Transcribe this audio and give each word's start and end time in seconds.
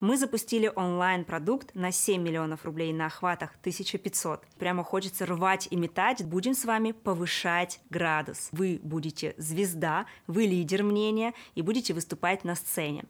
Мы 0.00 0.16
запустили 0.16 0.70
онлайн-продукт 0.76 1.74
на 1.74 1.90
7 1.90 2.22
миллионов 2.22 2.64
рублей 2.64 2.92
на 2.92 3.06
охватах 3.06 3.56
1500. 3.60 4.44
Прямо 4.56 4.84
хочется 4.84 5.26
рвать 5.26 5.66
и 5.72 5.76
метать. 5.76 6.24
Будем 6.24 6.54
с 6.54 6.64
вами 6.64 6.92
повышать 6.92 7.80
градус. 7.90 8.48
Вы 8.52 8.78
будете 8.84 9.34
звезда, 9.38 10.06
вы 10.28 10.44
лидер 10.44 10.84
мнения 10.84 11.34
и 11.56 11.62
будете 11.62 11.94
выступать 11.94 12.44
на 12.44 12.54
сцене. 12.54 13.06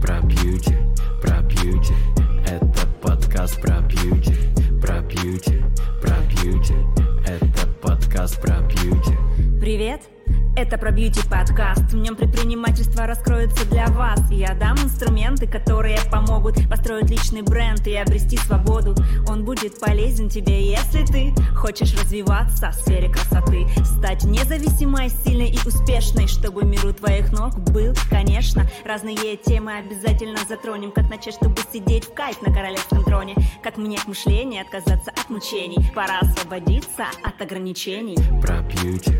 Про 0.00 0.20
бьюти, 0.20 0.76
про 1.20 1.42
бьюти, 1.42 1.94
это 2.46 2.86
подкаст 3.02 3.60
про 3.60 3.80
бьюти, 3.80 4.36
про 4.80 5.00
бьюти, 5.00 5.64
про 6.00 6.16
бьюти, 6.28 6.74
это 7.26 7.66
подкаст 7.82 8.40
про 8.40 8.60
бьюти. 8.60 9.16
Привет! 9.60 10.19
Это 10.60 10.76
про 10.76 10.90
бьюти 10.90 11.22
подкаст. 11.26 11.90
В 11.90 11.96
нем 11.96 12.16
предпринимательство 12.16 13.06
раскроется 13.06 13.66
для 13.70 13.86
вас. 13.86 14.20
Я 14.30 14.54
дам 14.54 14.76
инструменты, 14.76 15.46
которые 15.46 15.98
помогут 16.12 16.68
построить 16.68 17.08
личный 17.08 17.40
бренд 17.40 17.86
и 17.86 17.96
обрести 17.96 18.36
свободу. 18.36 18.94
Он 19.26 19.46
будет 19.46 19.80
полезен 19.80 20.28
тебе, 20.28 20.62
если 20.62 21.06
ты 21.06 21.34
хочешь 21.56 21.98
развиваться 21.98 22.72
в 22.72 22.74
сфере 22.74 23.08
красоты. 23.08 23.66
Стать 23.86 24.24
независимой, 24.24 25.08
сильной 25.08 25.48
и 25.48 25.58
успешной, 25.66 26.26
чтобы 26.26 26.62
мир 26.62 26.84
у 26.84 26.92
твоих 26.92 27.32
ног 27.32 27.58
был, 27.58 27.94
конечно. 28.10 28.66
Разные 28.84 29.38
темы 29.38 29.78
обязательно 29.78 30.40
затронем. 30.46 30.92
Как 30.92 31.08
начать, 31.08 31.36
чтобы 31.36 31.56
сидеть 31.72 32.04
в 32.04 32.12
кайф 32.12 32.42
на 32.42 32.52
королевском 32.52 33.02
троне. 33.02 33.34
Как 33.62 33.78
менять 33.78 34.06
мышление, 34.06 34.60
отказаться 34.60 35.10
от 35.10 35.30
мучений. 35.30 35.90
Пора 35.94 36.18
освободиться 36.18 37.06
от 37.24 37.40
ограничений. 37.40 38.18
Про 38.42 38.60
бьюти. 38.60 39.16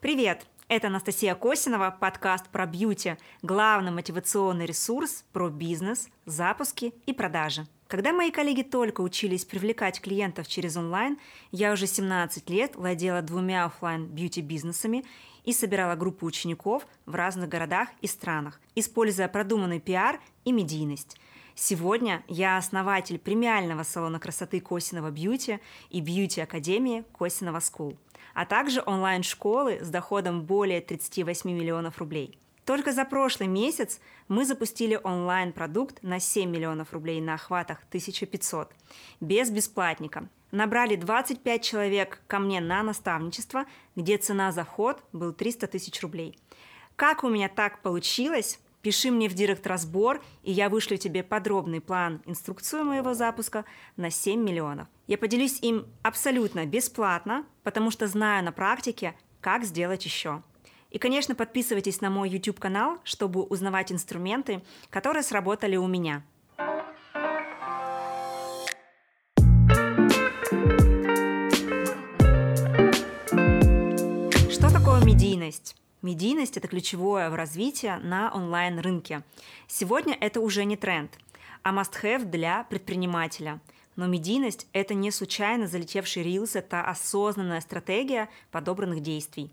Привет! 0.00 0.40
Это 0.70 0.86
Анастасия 0.86 1.34
Косинова, 1.34 1.90
подкаст 1.90 2.48
про 2.48 2.64
бьюти, 2.64 3.16
главный 3.42 3.90
мотивационный 3.90 4.66
ресурс 4.66 5.24
про 5.32 5.48
бизнес, 5.48 6.08
запуски 6.26 6.94
и 7.06 7.12
продажи. 7.12 7.66
Когда 7.88 8.12
мои 8.12 8.30
коллеги 8.30 8.62
только 8.62 9.00
учились 9.00 9.44
привлекать 9.44 10.00
клиентов 10.00 10.46
через 10.46 10.76
онлайн, 10.76 11.18
я 11.50 11.72
уже 11.72 11.88
17 11.88 12.48
лет 12.50 12.76
владела 12.76 13.20
двумя 13.20 13.64
офлайн 13.64 14.06
бьюти-бизнесами 14.06 15.04
и 15.44 15.52
собирала 15.52 15.96
группы 15.96 16.24
учеников 16.24 16.86
в 17.04 17.16
разных 17.16 17.48
городах 17.48 17.88
и 18.00 18.06
странах, 18.06 18.60
используя 18.76 19.26
продуманный 19.26 19.80
пиар 19.80 20.20
и 20.44 20.52
медийность. 20.52 21.16
Сегодня 21.54 22.22
я 22.28 22.56
основатель 22.56 23.18
премиального 23.18 23.82
салона 23.82 24.18
красоты 24.18 24.60
Косинова 24.60 25.10
Beauty 25.10 25.60
и 25.90 26.00
бьюти-академии 26.00 27.04
Косинова 27.12 27.60
School– 27.60 27.96
а 28.34 28.46
также 28.46 28.82
онлайн-школы 28.84 29.78
с 29.82 29.88
доходом 29.88 30.42
более 30.42 30.80
38 30.80 31.50
миллионов 31.50 31.98
рублей. 31.98 32.38
Только 32.64 32.92
за 32.92 33.04
прошлый 33.04 33.48
месяц 33.48 34.00
мы 34.28 34.44
запустили 34.44 34.98
онлайн-продукт 35.02 36.02
на 36.02 36.20
7 36.20 36.48
миллионов 36.48 36.92
рублей 36.92 37.20
на 37.20 37.34
охватах 37.34 37.78
1500, 37.88 38.70
без 39.20 39.50
бесплатника. 39.50 40.28
Набрали 40.52 40.96
25 40.96 41.64
человек 41.64 42.22
ко 42.26 42.38
мне 42.38 42.60
на 42.60 42.82
наставничество, 42.82 43.66
где 43.96 44.18
цена 44.18 44.52
за 44.52 44.64
вход 44.64 45.02
был 45.12 45.32
300 45.32 45.66
тысяч 45.68 46.00
рублей. 46.00 46.38
Как 46.96 47.24
у 47.24 47.28
меня 47.28 47.48
так 47.48 47.82
получилось, 47.82 48.60
Пиши 48.82 49.10
мне 49.10 49.28
в 49.28 49.34
директ 49.34 49.66
разбор, 49.66 50.22
и 50.42 50.52
я 50.52 50.70
вышлю 50.70 50.96
тебе 50.96 51.22
подробный 51.22 51.82
план, 51.82 52.22
инструкцию 52.24 52.84
моего 52.84 53.12
запуска 53.12 53.66
на 53.98 54.10
7 54.10 54.40
миллионов. 54.42 54.88
Я 55.06 55.18
поделюсь 55.18 55.58
им 55.60 55.86
абсолютно 56.02 56.64
бесплатно, 56.64 57.44
потому 57.62 57.90
что 57.90 58.06
знаю 58.06 58.42
на 58.42 58.52
практике, 58.52 59.14
как 59.42 59.64
сделать 59.64 60.06
еще. 60.06 60.42
И, 60.90 60.98
конечно, 60.98 61.34
подписывайтесь 61.34 62.00
на 62.00 62.08
мой 62.08 62.30
YouTube-канал, 62.30 62.98
чтобы 63.04 63.42
узнавать 63.42 63.92
инструменты, 63.92 64.62
которые 64.88 65.22
сработали 65.22 65.76
у 65.76 65.86
меня. 65.86 66.24
Что 74.50 74.72
такое 74.72 75.04
медийность? 75.04 75.79
Медийность– 76.02 76.56
это 76.56 76.66
ключевое 76.66 77.28
в 77.28 77.34
развитии 77.34 77.92
на 78.02 78.32
онлайн-рынке. 78.32 79.22
Сегодня 79.66 80.16
это 80.18 80.40
уже 80.40 80.64
не 80.64 80.78
тренд, 80.78 81.18
а 81.62 81.74
must-have 81.74 82.24
для 82.24 82.64
предпринимателя. 82.64 83.60
Но 83.96 84.06
медийность– 84.06 84.66
это 84.72 84.94
не 84.94 85.10
случайно 85.10 85.66
залетевший 85.66 86.22
рилс, 86.22 86.56
это 86.56 86.80
осознанная 86.80 87.60
стратегия 87.60 88.30
подобранных 88.50 89.02
действий. 89.02 89.52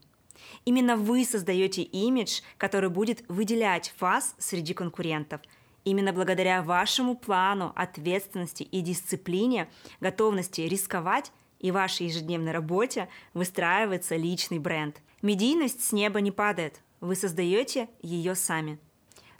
Именно 0.63 0.95
вы 0.95 1.25
создаете 1.25 1.81
имидж, 1.81 2.39
который 2.57 2.89
будет 2.89 3.25
выделять 3.27 3.93
вас 3.99 4.33
среди 4.37 4.73
конкурентов. 4.73 5.41
Именно 5.83 6.13
благодаря 6.13 6.63
вашему 6.63 7.17
плану, 7.17 7.73
ответственности 7.75 8.63
и 8.63 8.79
дисциплине, 8.79 9.67
готовности 9.99 10.61
рисковать 10.61 11.33
и 11.59 11.71
вашей 11.71 12.05
ежедневной 12.05 12.53
работе 12.53 13.09
выстраивается 13.33 14.15
личный 14.15 14.59
бренд– 14.59 15.01
Медийность 15.21 15.83
с 15.83 15.91
неба 15.91 16.21
не 16.21 16.31
падает, 16.31 16.81
вы 16.99 17.15
создаете 17.15 17.89
ее 18.01 18.35
сами. 18.35 18.79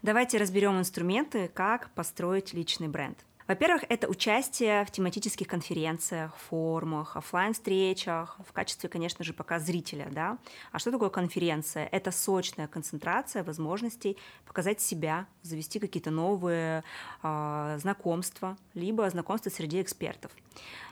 Давайте 0.02 0.38
разберем 0.38 0.80
инструменты, 0.80 1.50
как 1.54 1.94
построить 1.94 2.54
личный 2.54 2.88
бренд. 2.88 3.26
Во-первых, 3.48 3.86
это 3.88 4.08
участие 4.10 4.84
в 4.84 4.92
тематических 4.92 5.48
конференциях, 5.48 6.36
форумах, 6.50 7.16
офлайн 7.16 7.54
встречах 7.54 8.38
в 8.46 8.52
качестве, 8.52 8.90
конечно 8.90 9.24
же, 9.24 9.34
пока 9.34 9.60
зрителя. 9.60 10.10
Да? 10.12 10.38
А 10.74 10.80
что 10.80 10.92
такое 10.92 11.10
конференция? 11.10 11.88
Это 11.92 12.12
сочная 12.12 12.68
концентрация 12.68 13.44
возможностей 13.44 14.18
показать 14.46 14.82
себя, 14.82 15.28
завести 15.44 15.80
какие-то 15.80 16.12
новые 16.12 16.84
э, 17.24 17.78
знакомства, 17.80 18.58
либо 18.74 19.10
знакомства 19.10 19.50
среди 19.50 19.82
экспертов. 19.82 20.32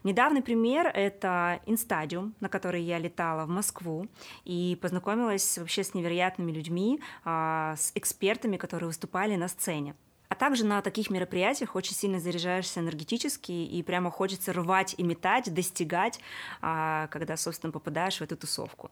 Недавний 0.03 0.41
пример— 0.41 0.87
это 0.93 1.59
Инстадиум, 1.65 2.35
на 2.39 2.47
который 2.47 2.83
я 2.83 2.99
летала 2.99 3.45
в 3.45 3.49
Москву 3.49 4.07
и 4.45 4.77
познакомилась 4.81 5.57
вообще 5.57 5.83
с 5.83 5.93
невероятными 5.93 6.53
людьми, 6.53 7.01
э, 7.25 7.73
с 7.77 7.91
экспертами, 7.95 8.55
которые 8.55 8.87
выступали 8.87 9.35
на 9.35 9.49
сцене. 9.49 9.95
А 10.35 10.37
также 10.37 10.65
на 10.65 10.81
таких 10.81 11.09
мероприятиях 11.09 11.77
очень 11.77 11.93
сильно 11.95 12.19
заряжаешься 12.19 12.81
энергетически 12.81 13.53
и 13.53 13.81
прямо 13.83 14.11
хочется 14.11 14.51
рвать 14.51 14.93
и 14.97 15.03
метать, 15.03 15.53
достигать, 15.53 16.19
а, 16.61 17.07
когда, 17.07 17.37
собственно, 17.37 17.71
попадаешь 17.71 18.17
в 18.17 18.21
эту 18.21 18.35
тусовку. 18.35 18.91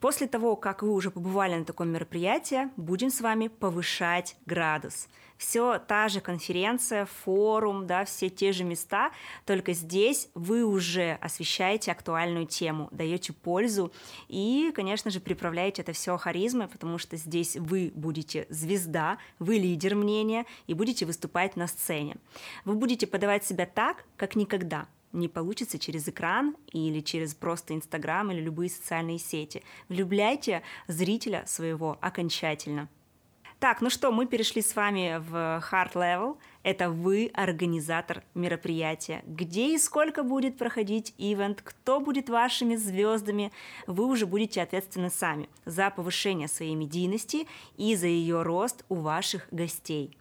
После 0.00 0.26
того, 0.28 0.56
как 0.56 0.82
вы 0.82 0.94
уже 0.94 1.10
побывали 1.10 1.56
на 1.56 1.66
таком 1.66 1.90
мероприятии, 1.90 2.70
будем 2.78 3.10
с 3.10 3.20
вами 3.20 3.48
повышать 3.48 4.36
градус– 4.46 5.08
все 5.38 5.78
та 5.78 6.08
же 6.08 6.20
конференция, 6.20 7.06
форум, 7.06 7.86
да, 7.86 8.04
все 8.04 8.28
те 8.28 8.52
же 8.52 8.64
места, 8.64 9.12
только 9.46 9.72
здесь 9.72 10.28
вы 10.34 10.64
уже 10.64 11.16
освещаете 11.20 11.92
актуальную 11.92 12.46
тему, 12.46 12.88
даете 12.90 13.32
пользу 13.32 13.92
и, 14.26 14.72
конечно 14.74 15.10
же, 15.10 15.20
приправляете 15.20 15.82
это 15.82 15.92
все 15.92 16.16
харизмой, 16.16 16.66
потому 16.66 16.98
что 16.98 17.16
здесь 17.16 17.56
вы 17.56 17.92
будете 17.94 18.46
звезда, 18.50 19.18
вы 19.38 19.54
лидер 19.56 19.94
мнения 19.94 20.44
и 20.66 20.74
будете 20.78 21.04
выступать 21.04 21.56
на 21.56 21.66
сцене. 21.66 22.16
Вы 22.64 22.74
будете 22.74 23.06
подавать 23.06 23.44
себя 23.44 23.66
так, 23.66 24.04
как 24.16 24.36
никогда 24.36 24.86
не 25.12 25.28
получится 25.28 25.78
через 25.78 26.08
экран 26.08 26.56
или 26.72 27.00
через 27.00 27.34
просто 27.34 27.74
Инстаграм 27.74 28.30
или 28.30 28.40
любые 28.40 28.70
социальные 28.70 29.18
сети. 29.18 29.62
Влюбляйте 29.88 30.62
зрителя 30.86 31.44
своего 31.46 31.98
окончательно. 32.00 32.88
Так, 33.58 33.80
ну 33.80 33.90
что, 33.90 34.12
мы 34.12 34.26
перешли 34.26 34.62
с 34.62 34.76
вами 34.76 35.18
в 35.18 35.34
hard 35.68 35.94
level. 35.94 36.36
Это 36.62 36.90
вы 36.90 37.28
организатор 37.34 38.22
мероприятия. 38.34 39.24
Где 39.26 39.74
и 39.74 39.78
сколько 39.78 40.22
будет 40.22 40.56
проходить 40.56 41.12
ивент, 41.18 41.60
кто 41.62 41.98
будет 41.98 42.28
вашими 42.28 42.76
звездами, 42.76 43.50
вы 43.88 44.04
уже 44.06 44.26
будете 44.26 44.62
ответственны 44.62 45.10
сами 45.10 45.48
за 45.64 45.90
повышение 45.90 46.46
своей 46.46 46.76
медийности 46.76 47.48
и 47.76 47.96
за 47.96 48.06
ее 48.06 48.42
рост 48.42 48.84
у 48.88 48.94
ваших 48.94 49.48
гостей. 49.50 50.16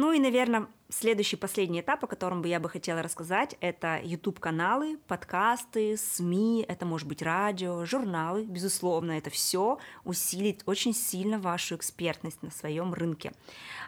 Ну 0.00 0.12
и, 0.12 0.20
наверное, 0.20 0.68
следующий, 0.90 1.34
последний 1.34 1.80
этап, 1.80 2.04
о 2.04 2.06
котором 2.06 2.40
бы 2.40 2.46
я 2.46 2.60
бы 2.60 2.68
хотела 2.68 3.02
рассказать, 3.02 3.56
это 3.60 3.98
YouTube-каналы, 4.00 4.96
подкасты, 5.08 5.96
СМИ, 5.96 6.64
это 6.68 6.86
может 6.86 7.08
быть 7.08 7.20
радио, 7.20 7.84
журналы, 7.84 8.44
безусловно, 8.44 9.18
это 9.18 9.28
все 9.30 9.78
усилит 10.04 10.62
очень 10.66 10.94
сильно 10.94 11.40
вашу 11.40 11.74
экспертность 11.74 12.40
на 12.44 12.52
своем 12.52 12.94
рынке. 12.94 13.32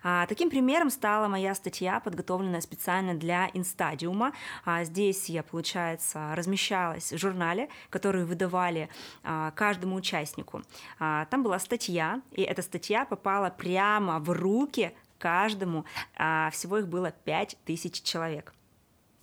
А, 0.03 0.27
таким 0.27 0.51
примером 0.51 0.91
стала 0.91 1.29
моя 1.29 1.55
статья, 1.55 2.01
подготовленная 2.01 2.61
специально 2.61 3.15
для 3.15 3.49
Инстадиума. 3.55 4.33
А, 4.65 4.83
здесь 4.83 5.29
я, 5.29 5.45
получается, 5.45 6.35
размещалась 6.35 7.13
в 7.13 7.19
журнале, 7.19 7.69
который 7.89 8.25
выдавали 8.25 8.89
а, 9.23 9.53
каждому 9.53 9.95
участнику. 9.95 10.63
А, 10.99 11.27
там 11.27 11.45
была 11.45 11.61
статья, 11.61 12.21
и 12.33 12.43
эта 12.43 12.63
статья 12.63 13.05
попала 13.05 13.51
прямо 13.51 14.19
в 14.19 14.31
руки 14.31 14.93
каждому. 15.21 15.85
А 16.17 16.51
всего 16.51 16.79
их 16.79 16.89
было 16.89 17.13
5000 17.13 18.03
человек. 18.03 18.53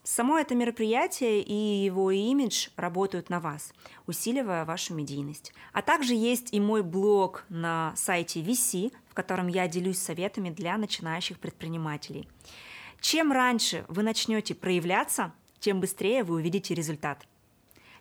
Само 0.04 0.38
это 0.40 0.56
мероприятие 0.56 1.42
и 1.42 1.84
его 1.84 2.12
имидж 2.12 2.70
работают 2.78 3.30
на 3.30 3.42
вас, 3.42 3.74
усиливая 4.06 4.64
вашу 4.64 4.94
медийность. 4.94 5.52
А 5.74 5.82
также 5.82 6.14
есть 6.14 6.54
и 6.54 6.62
мой 6.62 6.82
блог 6.82 7.44
на 7.50 7.92
сайте 7.98 8.40
VC, 8.40 8.94
в 9.10 9.14
котором 9.14 9.48
я 9.48 9.68
делюсь 9.68 10.00
советами 10.00 10.50
для 10.50 10.78
начинающих 10.78 11.40
предпринимателей. 11.40 12.30
Чем 13.02 13.34
раньше 13.34 13.84
вы 13.90 14.02
начнете 14.02 14.56
проявляться, 14.56 15.34
тем 15.60 15.82
быстрее 15.82 16.24
вы 16.24 16.36
увидите 16.36 16.74
результат. 16.74 17.28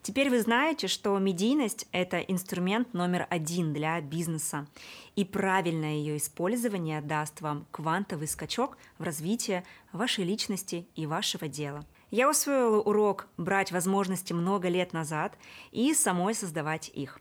Теперь 0.06 0.30
вы 0.30 0.40
знаете, 0.40 0.86
что 0.86 1.18
медийность– 1.18 1.88
это 1.90 2.20
инструмент 2.20 2.94
номер 2.94 3.26
один 3.28 3.72
для 3.72 4.00
бизнеса, 4.00 4.68
и 5.16 5.24
правильное 5.24 5.94
ее 5.94 6.18
использование 6.18 7.00
даст 7.00 7.40
вам 7.40 7.66
квантовый 7.72 8.28
скачок 8.28 8.78
в 8.98 9.02
развитии 9.02 9.64
вашей 9.90 10.22
личности 10.22 10.86
и 10.94 11.06
вашего 11.06 11.48
дела. 11.48 11.84
Я 12.12 12.30
усвоила 12.30 12.80
урок 12.80 13.26
брать 13.36 13.72
возможности 13.72 14.32
много 14.32 14.68
лет 14.68 14.92
назад 14.92 15.36
и 15.72 15.92
самой 15.92 16.34
создавать 16.34 16.88
их. 16.94 17.18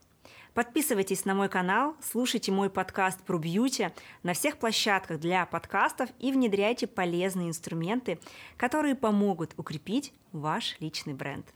Подписывайтесь 0.53 1.25
на 1.25 1.33
мой 1.33 1.49
канал, 1.49 1.95
слушайте 2.03 2.51
мой 2.51 2.69
подкаст 2.69 3.19
про 3.23 3.39
бьюти 3.39 3.89
на 4.21 4.33
всех 4.33 4.59
площадках 4.59 5.19
для 5.19 5.47
подкастов 5.47 6.11
и 6.19 6.31
внедряйте 6.31 6.85
полезные 6.85 7.49
инструменты, 7.49 8.19
которые 8.57 8.93
помогут 8.93 9.55
укрепить 9.57 10.13
ваш 10.31 10.79
личный 10.79 11.15
бренд. 11.15 11.51